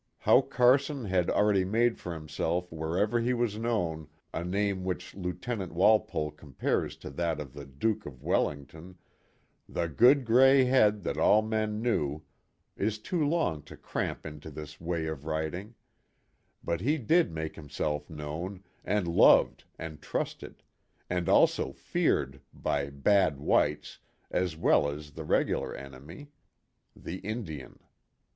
[0.25, 5.61] How Carson had already made for himself wherever he was known a name which Lieuten
[5.61, 8.97] ant Walpole compares to that of the Duke of Wellington,
[9.69, 12.23] "the good gray head that all men knew,"
[12.75, 15.75] is too long to cramp into this way of writing,
[16.63, 20.63] but he did make himself known and loved and trusted;
[21.11, 23.99] and also feared by" bad whites"
[24.31, 26.31] as well as the regular enemy,
[26.95, 27.29] the 28 KIT CARSON.
[27.29, 27.79] Indian.